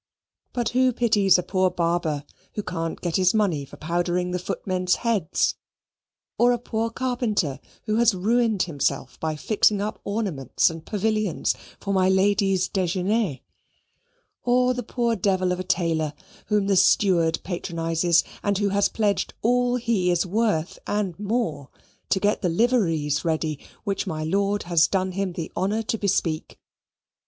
[0.51, 2.23] But who pities a poor barber
[2.55, 5.53] who can't get his money for powdering the footmen's heads;
[6.39, 11.93] or a poor carpenter who has ruined himself by fixing up ornaments and pavilions for
[11.93, 13.41] my lady's dejeuner;
[14.43, 16.13] or the poor devil of a tailor
[16.47, 21.69] whom the steward patronizes, and who has pledged all he is worth, and more,
[22.09, 26.59] to get the liveries ready, which my lord has done him the honour to bespeak?